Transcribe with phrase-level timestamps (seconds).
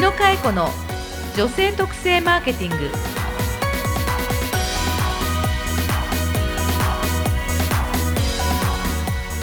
[0.00, 0.70] 野佳恵子の
[1.36, 2.88] 女性特性マーケティング。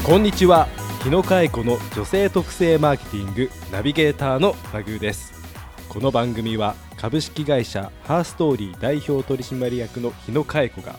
[0.03, 0.67] こんにちは。
[1.03, 5.31] 日野佳恵子の女性特性マーケティングナビゲーターのマグーです。
[5.89, 10.95] この番組は株式会社ハーストーリー代表取締役の日野佳恵子が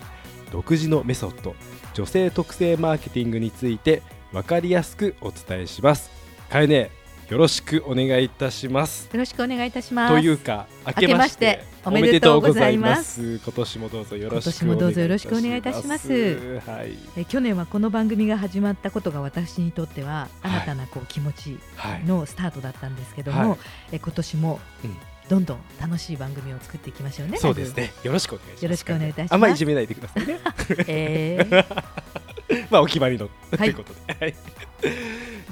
[0.53, 1.57] 独自のメソッド
[1.95, 6.13] 女性特性マーケティングについて分かりやすくお伝えします。
[6.49, 6.93] かえね
[7.29, 9.11] よろしくお願いいたします。
[9.13, 10.15] よろしくお願いいたします。
[10.15, 13.39] というか明けましておめでとうございます。
[13.45, 16.61] 今年もどうぞよろしく今年もどうぞよろしくお願いいたします。
[16.61, 16.97] はい。
[17.19, 23.59] え去年はこの番組が始まったことが私にとっては新たなこう気持ちはいのスタートだったんですけども、はい。
[23.93, 24.97] え今年もうん。
[25.29, 27.37] どんどん楽しい番組を作っていきましょうね。
[27.37, 27.93] そうですね。
[28.03, 28.63] よろしくお願いします。
[28.65, 29.35] よろしくお願いいたします。
[29.35, 30.39] あんまりいじめないでくださいね。
[30.89, 32.18] えー
[32.71, 33.59] まあお決まりの、はい。
[33.59, 34.17] ということで。
[34.21, 34.35] はい。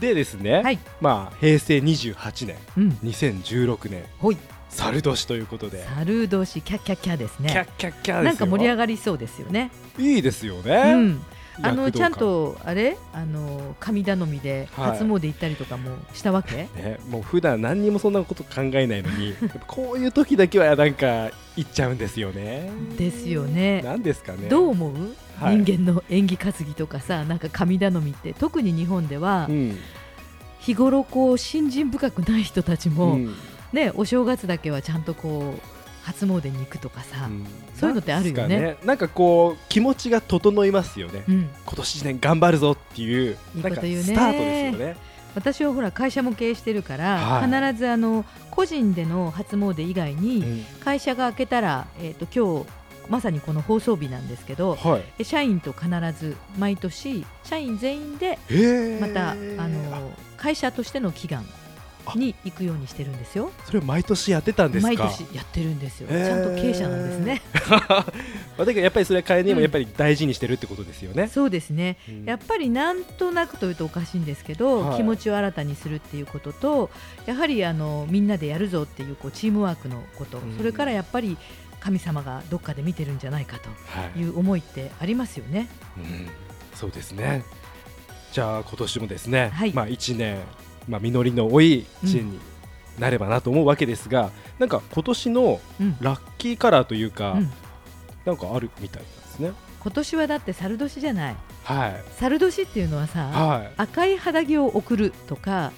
[0.00, 4.36] でですね、はい、まあ平成28年、うん、2016年、ほい、
[4.68, 7.50] 猿年ということで、猿年キャッキャッキャですね。
[7.50, 8.22] キャッキャッキャですよ。
[8.24, 9.70] なんか盛り上がりそうですよね。
[9.98, 10.94] いいですようね。
[10.94, 11.22] ん、
[11.62, 12.96] あのちゃんとあれ？
[13.12, 16.68] あの神頼みではい初詣行ったりとかもしたわけ？
[16.76, 19.34] ね、もう普段何にもそんなこと考えないのに、
[19.66, 22.70] こういう時だけはなんか行っちゃうんですよね。
[22.98, 23.82] ですよね。
[23.82, 24.48] なんですかね。
[24.48, 24.92] どう思う？
[25.38, 29.78] はい人間の縁起担ぎとかさ、なんか神頼みって特に日本ではうん、
[30.60, 33.34] 日頃こう信心深くない人たちも、うん
[33.72, 35.75] ねお正月だけはちゃんとこう
[36.06, 37.44] 初詣に行くとかさ、うん。
[37.74, 38.40] そういうのってあるよね。
[38.40, 41.24] なんですかなんかこう気持ちが整いますよね。
[41.28, 44.02] うん、今年一年頑張るぞっていういいなんかこと言うね。
[44.04, 44.96] スタートですよね。
[45.34, 47.50] 私はほら会社も経営してるから、はい。
[47.50, 50.64] 必ずあの個人での初詣以外に、うん。
[50.84, 52.70] 会社が明けたら、えー、と今日
[53.10, 55.04] まさにこの放送日なんですけどはい。
[55.18, 58.38] え社員と必ず毎年社員全員で
[59.00, 61.44] またあの会社としての祈願
[62.14, 63.50] に行くようにしてるんですよ。
[63.64, 64.88] それを毎年やってたんですか？
[64.88, 66.26] 毎年やってるんですよ、へー。
[66.26, 67.42] ちゃんと経営者なんですね。
[67.68, 67.76] ま
[68.58, 71.28] あだけどやっぱりそれは変えねもうんやっぱり大事にしてるってことですよね。
[71.28, 71.96] そうですね。
[72.08, 72.24] うん。
[72.24, 74.96] やっぱりなんとなくというとおかしいんですけど、はい。
[74.98, 76.90] 気持ちを新たにするっていうことと
[77.26, 80.56] やはりあのみんなでやるぞっていうこうチームワークのこと、うん。
[80.56, 81.36] それからやっぱり
[81.80, 84.10] 神様がどっかで見てるんじゃないかはい。
[84.12, 85.68] という思いってありますよね。
[85.96, 86.28] うん。
[86.74, 87.44] そうですね。
[88.32, 89.72] じゃあ今年もですね、はい。
[89.72, 90.38] まあ一年
[90.88, 92.40] まあ実りの多い一年に
[92.98, 95.96] なればなと思うわけですが、なんか今年のうん。
[96.00, 97.52] ラッキーカラーというか、うん。
[98.24, 99.52] なんかあるみたいなんですね。
[99.80, 101.36] 今年はだって猿年じゃない。
[101.62, 102.04] はい。
[102.16, 103.72] 猿年っていうのはさ、はい。
[103.76, 105.72] 赤い肌着を送るとか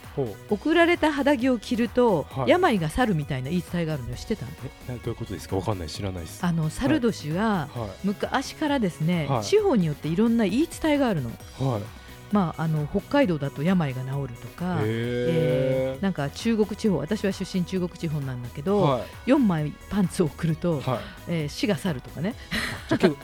[0.49, 2.49] 送られた肌着を着ると、はい。
[2.49, 4.47] 病が去るみたいな言い伝えがあるのよ知ってた
[4.89, 5.57] えなどういうことですか？
[5.57, 6.43] わかんない知らないです。
[6.43, 7.91] あの猿年ははい。
[8.05, 9.45] 昔からですね、はい。
[9.45, 11.31] 地方によっていろんな言い伝えがあるの。
[12.33, 12.35] はい。
[12.35, 16.03] まあ、あの北海道だと病が治るとか、えへー。
[16.03, 18.63] なんか中国地方私は出身中国地方なんだけえ。
[18.63, 19.31] ど、はい。
[19.31, 20.99] 4枚パンツを送ると、はい。
[21.29, 22.35] えー死が去るとかね。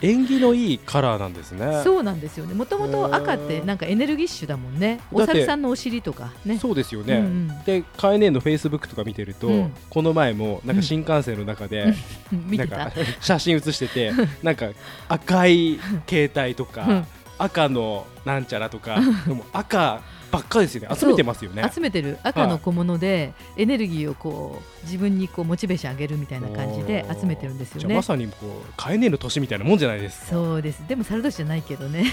[0.01, 1.81] 縁起のいいカラーなんですね。
[1.83, 2.53] そうなんですよね。
[2.53, 4.99] もともと赤ってなんかエネルギッシュだもんね。
[5.11, 6.57] お猿さんのお尻とかね。
[6.59, 7.15] そうですよね。
[7.15, 7.63] うんうん。
[7.65, 9.73] で、カエネのフェイスブックとか見てると、うん。
[9.89, 11.93] この前もなんか新幹線の中で、
[12.31, 12.57] うん。
[12.57, 12.91] なんか
[13.21, 14.11] 写真写してて、
[14.43, 14.69] なんか
[15.07, 17.05] 赤い携帯とか、うん
[17.37, 20.01] 赤のなんちゃらとか、 でも赤
[20.31, 20.95] ばっかですよね。
[20.95, 21.69] 集めてますよね。
[21.73, 28.01] 集めてる赤の小物でエネルギーをこう自分にこうモチベーション上げるみたいな感じで集めてるんですよねま。
[28.01, 30.27] さにこうカエネの年みたいなもんじゃないですか。
[30.27, 32.05] そうですでも猿年じゃないけどね、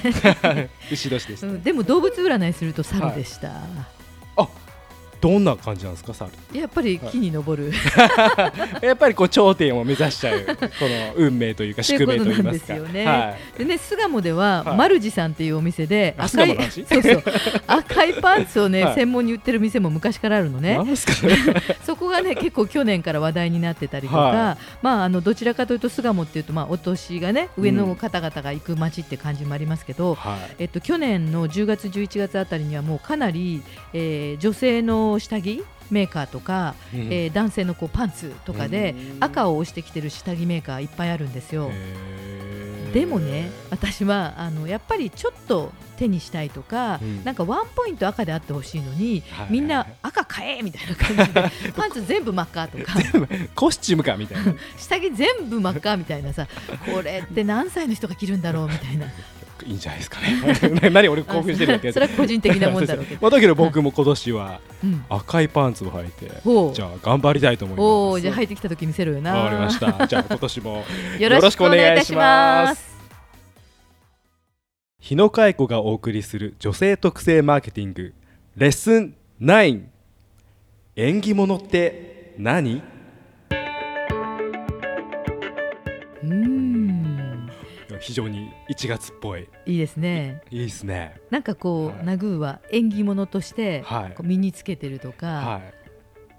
[0.90, 1.46] 牛年でした。
[1.46, 3.62] うんでも動物占いすると猿でした、
[5.22, 6.32] どんな感じなんですか、猿？
[6.52, 7.72] やっぱり木に登る、
[8.82, 12.52] やっぱりこう頂点を目指しちゃうこの運命というか 宿命といいますか。
[12.52, 13.58] ですよねはい。
[13.58, 17.22] でね巣鴨では、はいマルジさんっていうお店であ赤い そうそう
[17.68, 20.76] 赤いパンツをね、はい専門に売ってる店も昔からあるのね。
[21.84, 30.54] そこがね結構去年から話題になってたりとか、はまああのどちらかというと巣鴨っていうとまあお年がね上の方々が行く街って感じもありますけど、はい。
[30.58, 33.62] えっと、去年の10月、11月あたりにはもうかなり、
[33.92, 37.00] えー女性の下着メーカーとか、うん。
[37.12, 39.24] えー男性のこうパンツとかでうん。
[39.24, 41.70] 赤を押してきてる下着メーカーいっぱいあるんですよ。
[42.92, 47.24] でもね私はあのやっぱりちょっと手にしたいとか、うん。
[47.24, 52.94] なんかワンポイント赤であってほしいのに、はいみんな赤買えみたいな感じで パンツ全部真っ赤とか。
[53.54, 54.54] コスチュームかみたいな。
[54.76, 56.46] 下着全部真っ赤みたいなさ
[56.92, 59.06] これって何歳の人が着るんだろうみたいな。
[59.66, 60.90] いいんじゃないですかね。
[60.90, 63.20] 何俺興奮してるやつやつそれは個人的なもんだろうけど。
[63.22, 67.84] まあだけど僕も今年はうん赤いパンツを履いて、ほうじゃあ頑張りたいと思います。
[67.84, 69.34] おおじゃあ入ってきた時見せろよな。
[69.34, 70.06] わかりました。
[70.06, 70.84] じゃあ今年も
[71.18, 72.92] よろしくお願いします。
[75.00, 78.14] 日野佳恵子がお送りする女性特性マーケティング
[78.56, 79.82] レッスン9
[80.94, 82.82] 縁起物って何？
[88.02, 89.48] 非常に1月っぽい。
[89.64, 90.42] いいですね。
[90.50, 91.20] いいですね。
[91.30, 92.04] なんかこう、はい。
[92.04, 93.84] ナグーは縁起物として
[94.22, 95.60] 身につけてるとか、は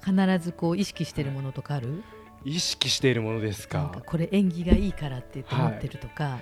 [0.06, 2.04] 必ずこう意識してるものとかある？
[2.44, 3.89] い意識しているものですか？
[3.94, 6.39] かこれ縁起がいいからって言ってるとか、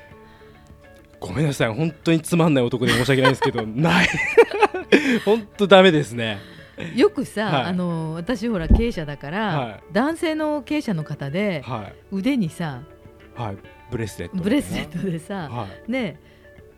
[1.19, 4.07] ごめんなさい本当につまんない男で申し訳ないんですけど ない。
[5.23, 6.39] 本当ダメですね。
[6.95, 7.63] よくさ、はい。
[7.65, 9.83] あの私ほら経営者だから、はい。
[9.91, 11.93] 男性の経営者の方ではい。
[12.11, 12.81] 腕にさ
[13.35, 13.57] はい
[13.91, 16.19] ブレスレットブレスレットでさ、はね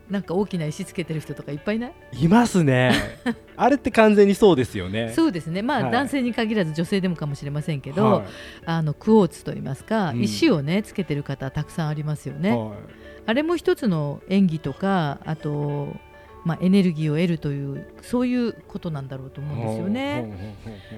[0.10, 2.26] なんか大きな石つけてる人とかいっぱいいないい？
[2.26, 2.92] いますね。
[3.56, 5.14] あれって完全にそうですよね。
[5.16, 5.62] そうですね。
[5.62, 5.92] まあ、はい。
[5.92, 8.26] 男性に限らず女性でもかもしれませんけど、はい。
[8.66, 10.22] あのクォーツといいますか、うん。
[10.22, 12.72] 石をねつけてる方たくさんありますよね、はい。
[13.28, 15.96] あれも一つの演技とかあと、
[16.46, 20.56] まあ、エネルギーを得るというそういうことなんだろうと思うんですよね。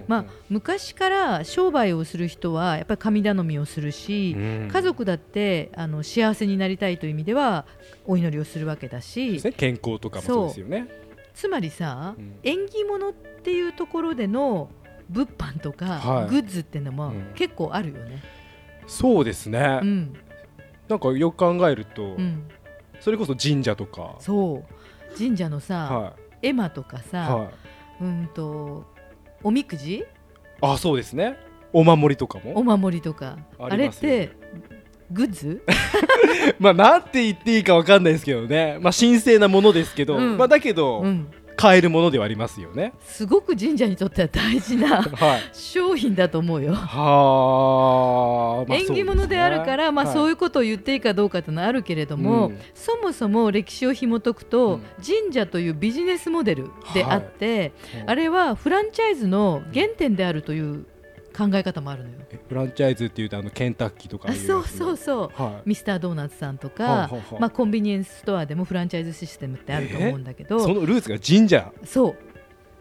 [0.07, 4.69] まあ、昔から商売をする人はやっぱり神頼みをするし、うん。
[4.71, 7.65] 家族だってあの幸せになりたいという意味では
[8.05, 10.87] お祈りをするわけだし、ね健康とかもそうですよね。
[11.33, 12.35] つまりさ、うん。
[12.43, 14.69] 縁起物っていうところでの
[15.09, 16.29] 物販とか、はい。
[16.29, 17.31] グッズっていうのもうん。
[17.35, 18.23] 結構あるよね。
[18.87, 19.79] そうですね。
[19.83, 20.13] うん。
[20.87, 22.43] なんかよく考えるとうん、
[22.99, 24.15] それこそ神社とか。
[24.19, 24.75] そう
[25.17, 28.03] 神社のさ、は絵馬とかいさ、はい。
[28.03, 28.85] うんと
[29.43, 30.03] おみくじ？
[30.61, 31.37] あそうですね。
[31.73, 33.37] お守りとかおも守りとか。
[33.59, 34.31] ああれって
[35.11, 35.63] グッズ？
[36.59, 38.77] まあなんて言っていいかわかんないですけどね。
[38.81, 40.37] まあ神聖なものですけど、うん。
[40.37, 41.27] まあだけど、うん
[41.65, 42.93] 買えるものではありますよね。
[43.03, 45.41] すごく神社にとっては大事な はい。
[45.51, 46.75] 商品だと思うよ。
[46.75, 52.59] はあ、まあ縁起物であるから、まあ、そういいうことを言っていいかどうかというのはあるけれども、うん。
[52.73, 54.81] そもそも歴史を紐解くと、うん。
[55.03, 57.71] 神社というビジネスモデルであって、
[58.03, 58.09] うん。
[58.09, 60.85] あれはフランチャイズの原点であるという
[61.35, 62.15] 考え方もあるのよ。
[62.31, 65.41] えフランチャイズっていうとあのケンタッキーとかそうそうそう。
[65.41, 65.69] はい。
[65.69, 71.71] ミスタードーナツさんとか、はあはあはあまあ、コンビニエンスストアでもフランチャイズシステムってあると思うんだけどそのルーツが神社？
[71.83, 72.15] そう。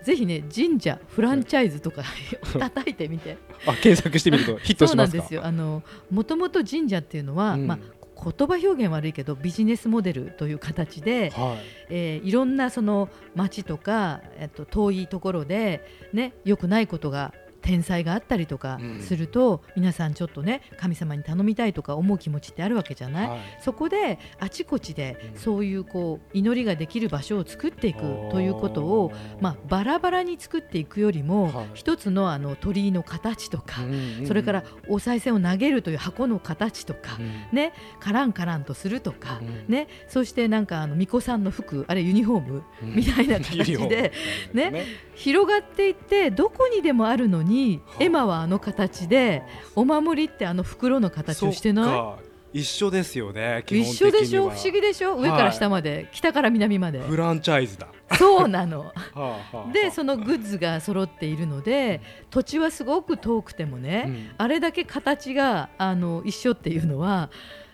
[0.05, 2.03] ぜひね神社フランチャイズとか
[2.59, 3.39] 叩いてみて。
[3.67, 5.17] あ検索してみるとヒットそうしますか？
[5.19, 5.45] なんですよ。
[5.45, 7.67] あのもともと神社っていうのは、うん。
[7.67, 7.79] まあ、
[8.23, 11.59] 言葉表現悪いけどビジネスモデルという形で、はい。
[11.91, 19.00] えーいろんなその町とか、えっと、遠いところで、ね、良くないことが天災があったりとかうん。
[19.00, 23.38] すると、皆さんちょっとね神様に頼みたいとか思う気持ちってあるわけじゃない、はい。
[23.61, 25.40] そこであちこちでうん。
[25.40, 28.00] そういうこう祈りができる場所を作っていく
[28.31, 31.66] ということを、まあ、バラバラに作っていくよりも、はい。
[31.75, 37.56] 一つのあの鳥居の形とか、うんうんそれからお賽銭を投げるという箱の形とか、うん。
[37.56, 39.72] ね、カランカランとするとか、うん。
[39.72, 42.94] ね、そしてなんかあの巫女さんの服あれユニフォームうん。
[42.94, 44.22] みたいな形でユニフォー
[44.52, 44.55] ム。
[44.55, 44.84] ね。
[45.14, 49.43] 広がっていってどこにでもあるのにはあエマはあの形で
[49.75, 52.35] お守りってあの袋の形をしてなそっか。
[52.55, 54.49] 一緒ですよねい一緒でしょ？
[54.49, 55.17] 不思議ででしょ？
[55.17, 57.01] 上から下まで、北から南まで。
[57.01, 57.89] フランチャイズだ。
[58.17, 58.93] そうなの。
[58.95, 59.73] はあはあはあ。
[59.73, 64.31] でそのグッズが揃っているので土地はすごく遠くてもね、うん。
[64.39, 67.29] あれだけ形があの一緒っていうのは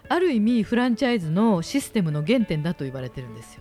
[0.09, 3.60] ある意味フランチャイズのシステムの原点だと言われてるんですよ。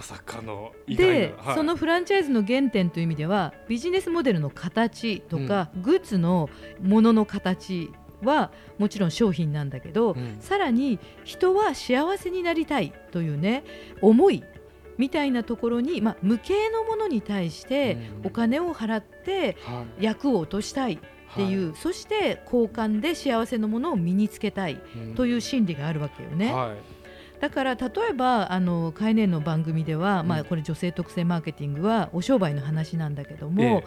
[0.00, 1.54] はあまさかので、はい。
[1.54, 6.48] そのフランチャイズの原点という意味ではビジネスモデルの形とか、グッズの
[6.82, 7.90] ものの形
[8.22, 10.36] はもちろん商品なんだけど、うん。
[10.40, 13.64] さらに人は幸せになりたいというね
[14.00, 14.42] 思い
[14.98, 18.26] みたいなところに、まあ、無形のものに対してうん。
[18.26, 20.04] お金を払ってはい。
[20.04, 20.98] 役を落としたいっ
[21.34, 26.52] ていう、そして交換で幸せのものを身につけたいうんという心理があるわけよね。
[26.52, 26.76] はい
[27.40, 33.84] だから例えばあのカイネンの番組では、まあ、うんこれ女性特性マーケティングはお商売の話なんだけども、え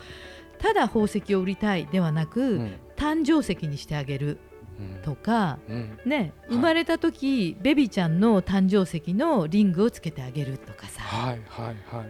[0.60, 2.74] ただ宝石を売りたいではなく、えうん。
[2.96, 4.40] 誕生石にしてあげる
[4.80, 5.02] うん。
[5.04, 6.00] とか、うん。
[6.06, 6.34] ね、はい。
[6.50, 11.02] 生まれた時、ベビちゃんの誕生石のリングをつけてあげるとかさ。
[11.02, 12.08] はいはいはいはい。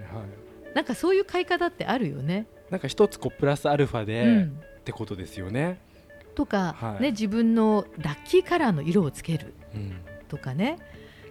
[0.76, 2.48] なんかそういう買い方ってあるよね。
[2.70, 4.60] なんか一つこうプラスアルファで、うん。
[4.80, 5.80] ってことですよね、
[6.36, 7.04] とか、はい。
[7.04, 9.94] ね、自分のラッキーカラーの色をつけるうん。
[10.28, 10.78] とかね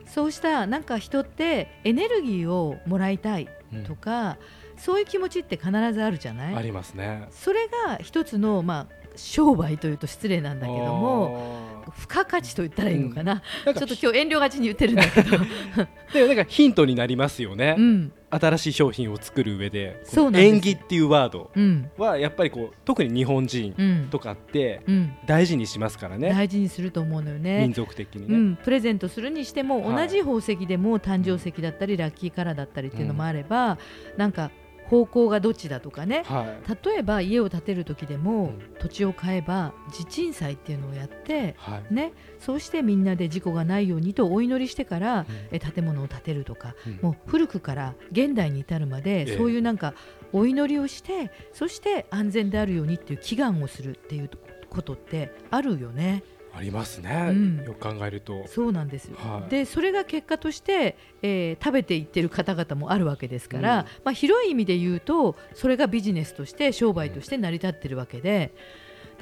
[0.06, 3.84] そうしたなんか人ってエネルギーをもらいたいうん。
[3.84, 4.36] とか、
[4.76, 6.54] そういう気持ちって必ずあるじゃない？
[6.56, 7.26] ありますね。
[7.30, 11.62] それが一つの、まあ、商売というと失礼なんだけども
[11.98, 15.30] 付加価値と言ったらいいのかな、なんかちょっと今日遠慮がちに言ってるんだけど、
[16.14, 18.12] でもなんかヒントになりますよね、うん。
[18.30, 21.90] 新しい商品を作る上で縁起っていうワードうん。
[21.98, 24.08] はやっぱりこう特に日本人うん。
[24.10, 27.60] とかってうん、大事にしますからね、大事にすると思うのよね。
[27.60, 27.72] 民。
[27.72, 30.06] 族的にね、うん、プレゼントするにしても、はい。
[30.08, 33.78] 同じ宝石でも誕生石だったりラッキーカラーだったりっていうのもあれば、
[34.16, 34.50] なんか
[34.92, 36.22] 方向がどっちだとかね。
[36.26, 36.86] はい。
[36.86, 38.74] 例えば家を建てる時でも、うん。
[38.78, 41.94] 土地を買えば地鎮祭っていうのをやって、はい。
[41.94, 45.26] ね、そうしてみんなで事故がないようにとお祈りしてから、うん。
[45.50, 46.98] え建物を建てるとか、うん。
[47.00, 49.36] もう古くから現代に至るまで、ええ。
[49.38, 49.94] そういうなんか
[50.34, 54.30] お祈りをしてそして安全であるようにっていう祈願をするっていう
[54.68, 56.22] ことってあるよね。
[56.54, 57.64] ありますね、うん。
[57.64, 58.46] よく考えると。
[58.46, 59.50] そうなんですよ、はい。
[59.50, 63.84] でそれが結果として、えー食べていってる方々もあるわけですから、うん。
[64.04, 68.52] まあ、広い意味で言うとそれがビジネスとして商売として成り立ってるわけで。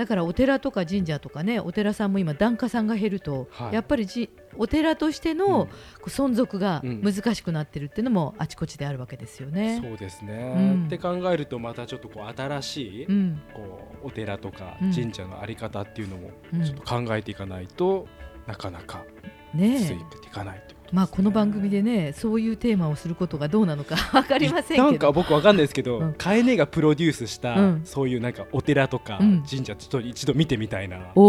[0.00, 3.75] だからお寺とか神社とかねお寺さんも今檀家さんが減ると、はい。
[3.75, 5.69] やっぱりじお寺としての、
[6.07, 7.02] 存続がうん。
[7.02, 9.78] 難しくなってるっていうのもあちこちであるわけですよね。
[9.83, 10.87] そうですね、うん。
[10.87, 13.42] って考えるとまたちょっとこう新しい、うん。
[13.52, 14.95] こうお寺とかうん。
[14.95, 16.64] 神社のあり方っていうのもうん。
[16.64, 18.07] ちょっと考えていかないと、
[18.47, 19.04] なかなか
[19.52, 24.85] ついていかないとですねまあこの番組でねそういうテーマをすることがどうなのか 分かりませんけど。
[24.85, 26.14] なんか僕わかんないですけど、うん。
[26.14, 27.80] カエネがプロデュースした、うん。
[27.85, 29.44] そういうなんかお寺とかうん。
[29.49, 31.23] 神社ちょっと一度見てみたいな、お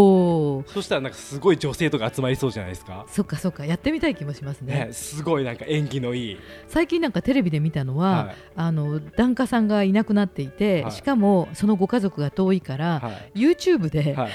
[0.58, 3.04] おそしたらなんかすごい女性とか集まりそうじゃないですか。
[3.08, 4.86] そっかそっかやってみたい気もしますね。
[4.86, 6.38] ね、すごいなんか縁起のいい、
[6.68, 8.34] 最近なんかテレビで見たのは、はい。
[8.56, 10.92] あの檀家さんがいなくなっていて、はい。
[10.92, 13.40] しかもそのご家族が遠いから、はい。
[13.40, 14.30] YouTube で、はい、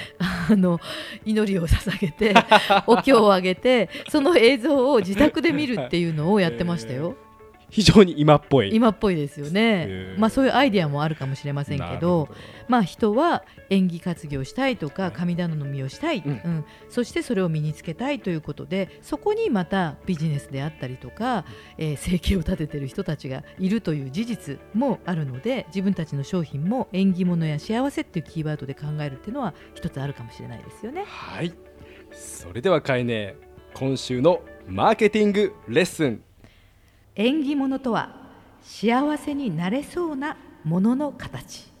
[0.50, 0.80] あの
[1.24, 2.34] 祈りを捧げて
[2.86, 7.16] お経をあげてその映像を自宅で見るっていうのをやってましたよ、
[7.70, 8.74] 非常に今っぽい。
[8.74, 9.86] 今っぽいですよね。
[9.88, 10.18] へ、ー。
[10.18, 12.28] まあ、そういうアイデアもあるかもしれませんけど
[12.66, 16.32] まあ、人は演技活業したいとか神頼みをしたい、うん。
[16.32, 16.64] うん。
[16.88, 21.44] そしてそれを身につけたいということでそこにまたビジネスであったりとか、
[21.76, 31.04] えー生計を立ててる人たちがいるという事実もあるので自分たちの商品も縁起物や幸せっていうキーワードで考えるっていうのは一つあるかもしれないですよね。
[31.06, 31.52] はい。
[32.12, 33.36] それではカエネ、
[33.74, 36.22] 今週のマーケティングレッスン。
[37.14, 38.14] 縁起物とは
[38.62, 41.72] 幸せになれそうなものの形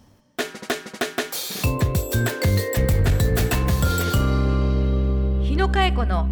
[5.42, 6.28] 日野佳恵子の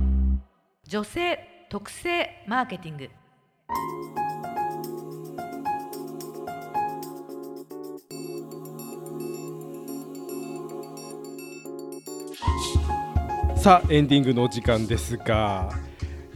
[0.88, 3.10] 女性特性マーケティング
[13.56, 15.85] さあエンディングのお時間ですが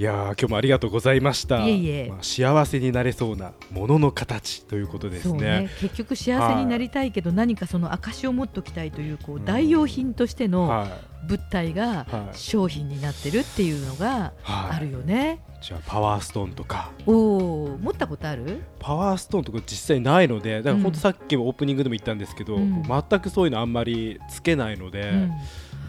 [0.00, 1.66] いやー今日もありがとうございました。
[1.66, 2.08] いえいえ。
[2.08, 5.30] まあ、幸せになれそうなものの形ということですね。
[5.30, 5.70] そうね。
[5.78, 9.44] 結局幸せになりたいけど、何かその証を持っておきたいというこううん。
[9.44, 10.86] 代用品としてのは
[11.28, 12.34] 物体がはい。
[12.34, 15.44] 商品になってるっていうのがはいあるよね。
[15.60, 16.92] い、じゃあパワーストーンとか。
[17.04, 18.62] おお持ったことある？
[18.78, 20.82] パワーストーンとか実際ないのでだからうん。
[20.82, 22.84] 本当さっきもオープニングでも言ったんですけど、うん。
[22.84, 25.30] 全くそういうのあんまりつけないので、うん。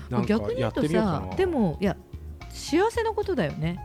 [0.09, 1.95] なんかやっ逆に言うとてみようかなさでもいや
[2.49, 3.79] 幸せなことだよね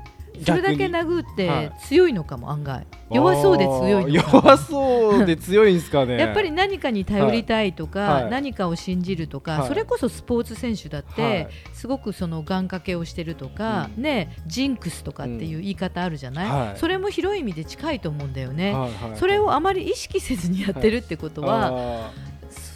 [0.45, 1.73] それだけ殴ってはい。
[1.87, 2.87] 強いのかも案外。
[3.11, 6.19] 弱そうで強い弱そうで強いんですかね。
[6.19, 9.69] やっぱり何かに頼りたいとか、何かを信じるとか、はい。
[9.69, 11.49] それこそスポーツ選手だって、はい。
[11.73, 14.03] すごくその願掛けをしてるとか、うん。
[14.03, 16.79] ねジンクスとかっていう言い方あるじゃない、はい。
[16.79, 22.11] それも広い意味で近いと思うんだよね、はいはいそれをあまり意識せずにやってるってことは、あ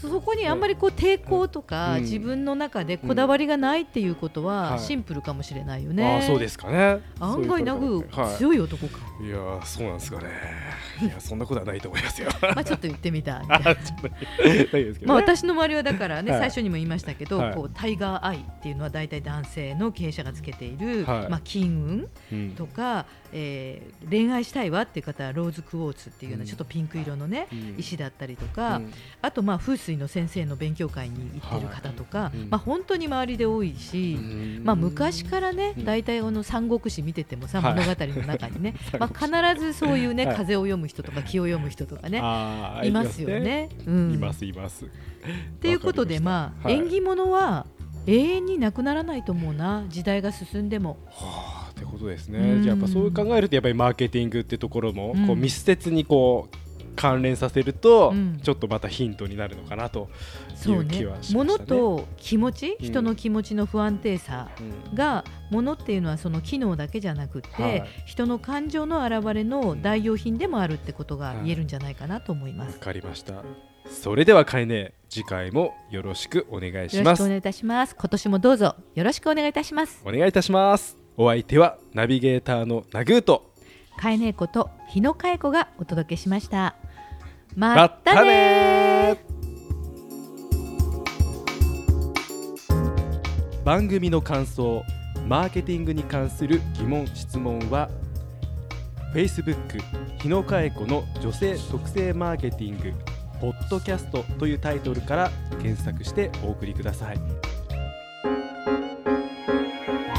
[0.09, 2.03] そこにあんまりこう抵抗とか、うん。
[2.03, 4.81] 自分の中でこだわりがないっていうことははい。
[4.81, 6.17] シンプルかもしれないよーね。
[6.17, 7.01] あーそうですかね。
[7.19, 8.37] 案外ナグはい。
[8.37, 8.99] 強い男か。
[9.23, 10.29] いやーそうなんですかね。
[11.03, 12.29] いやそんなことはないと思いますよ。
[12.43, 13.41] まあちょっと言ってみた。
[13.45, 14.95] みたいな。
[15.07, 16.41] まあ私の周りはだからね、はい。
[16.41, 17.55] 最初にも言いましたけど、はい。
[17.55, 21.29] こうタイガーアイっていうのは大体男性の経営者がつけている、はい。
[21.29, 22.51] まあ金運うん。
[22.53, 26.49] とか、えー恋愛したいわっていう方はローズクォーツっていうようなうん。
[26.49, 27.75] ちょっとピンク色のね、うん。
[27.79, 28.93] 石だったりとか、うん。
[29.23, 32.39] あとまあ風水の先生の勉強会に行ってる方とか、はい。
[32.39, 32.51] うん。
[32.51, 34.17] まあ本当に周りで多いし。
[34.19, 34.65] うん。
[34.65, 35.85] まあ、昔からねうん。
[35.85, 37.75] 大体あの三国志見ててもさ、はい。
[37.75, 40.37] 物語の中にね、 ま三あ、必ずそういうね、はい。
[40.37, 43.69] 風を読む人とか気を読む人とかねいますよね。
[43.87, 44.15] うん。
[44.15, 44.85] いますいます。
[44.85, 44.89] っ
[45.61, 46.79] ていうことでまあ、はい。
[46.79, 47.67] 縁起物は
[48.07, 50.99] 永遠になくならないと思うな時代が進んでも。
[51.07, 52.39] はあってことですね。
[52.39, 52.63] うん。
[52.63, 55.27] じゃあやっぱそう考えるとやっぱりマーケティングってところもうん。
[55.27, 56.70] こう密接にこう
[57.01, 60.11] 関連させるとうんちょっとまたヒントになるのかなと
[60.67, 61.35] いう気はしましたね。
[61.35, 72.75] 物と気持ち、うん人の気持ちの不安定さうんが物っていうのはその機能だけじゃなくって、はい人の感情の表れの代用品でもあるってことが言えるんじゃないかなと思います。
[72.75, 73.43] わかりました。
[73.89, 77.27] それではかえね次回もよろしくお願いしますよろしくお。
[77.29, 77.97] 願いいたします。
[77.99, 80.03] 今年もどうぞよろしくお願いいたします。
[80.05, 80.99] お願いいたします。
[81.17, 83.51] お相手はナビゲーターのナグーと。
[83.97, 86.75] かえねえこと日野かえ子がお届けしました。
[87.57, 89.21] まったねね
[93.65, 94.83] 番組の感想
[95.27, 97.91] マーケティングに関する疑問質問は
[99.15, 99.55] Facebook
[100.19, 102.93] 日野佳恵子の女性特性マーケティング
[103.41, 105.31] ポッドキャストというタイトルから
[105.61, 107.19] 検索してお送りください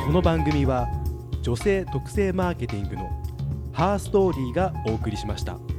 [0.06, 0.88] この番組は
[1.42, 3.10] 女性特性マーケティングの
[3.72, 5.71] ハーストーリーがお送りしました。